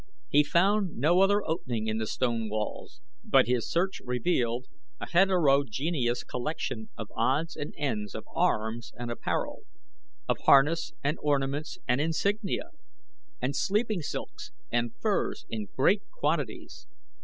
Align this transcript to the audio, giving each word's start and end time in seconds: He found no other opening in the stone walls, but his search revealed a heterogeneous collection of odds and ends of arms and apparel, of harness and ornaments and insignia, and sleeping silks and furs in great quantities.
He 0.29 0.41
found 0.43 0.97
no 0.97 1.19
other 1.19 1.47
opening 1.47 1.85
in 1.85 1.99
the 1.99 2.07
stone 2.07 2.49
walls, 2.49 3.01
but 3.23 3.45
his 3.47 3.69
search 3.69 4.01
revealed 4.03 4.65
a 4.99 5.07
heterogeneous 5.07 6.23
collection 6.23 6.89
of 6.97 7.11
odds 7.15 7.55
and 7.55 7.71
ends 7.77 8.15
of 8.15 8.25
arms 8.35 8.91
and 8.97 9.11
apparel, 9.11 9.61
of 10.27 10.39
harness 10.45 10.91
and 11.03 11.19
ornaments 11.21 11.77
and 11.87 12.01
insignia, 12.01 12.71
and 13.39 13.55
sleeping 13.55 14.01
silks 14.01 14.49
and 14.71 14.95
furs 14.99 15.45
in 15.49 15.67
great 15.75 16.01
quantities. 16.09 16.87